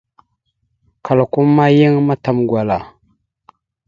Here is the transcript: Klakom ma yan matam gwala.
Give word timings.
Klakom 1.03 1.47
ma 1.55 1.65
yan 1.79 1.95
matam 2.07 2.37
gwala. 2.49 2.77